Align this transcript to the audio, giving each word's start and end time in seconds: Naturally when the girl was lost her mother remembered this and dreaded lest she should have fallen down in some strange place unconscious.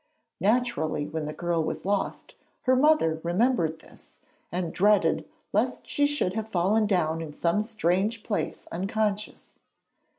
Naturally 0.39 1.07
when 1.07 1.25
the 1.25 1.31
girl 1.33 1.63
was 1.63 1.85
lost 1.85 2.33
her 2.63 2.75
mother 2.75 3.21
remembered 3.23 3.81
this 3.81 4.17
and 4.51 4.73
dreaded 4.73 5.27
lest 5.53 5.85
she 5.87 6.07
should 6.07 6.33
have 6.33 6.49
fallen 6.49 6.87
down 6.87 7.21
in 7.21 7.33
some 7.33 7.61
strange 7.61 8.23
place 8.23 8.65
unconscious. 8.71 9.59